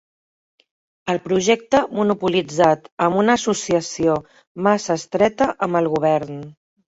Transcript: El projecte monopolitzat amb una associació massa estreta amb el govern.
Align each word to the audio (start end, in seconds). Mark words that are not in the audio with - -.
El 1.11 1.19
projecte 1.25 1.81
monopolitzat 1.99 2.89
amb 3.09 3.19
una 3.25 3.35
associació 3.41 4.17
massa 4.69 4.97
estreta 5.03 5.51
amb 5.69 5.81
el 5.83 5.93
govern. 5.99 6.43